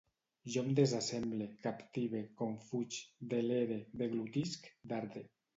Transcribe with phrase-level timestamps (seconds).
[0.53, 2.99] Jo em desassemble, captive, confuig,
[3.35, 5.25] delere, deglutisc, darde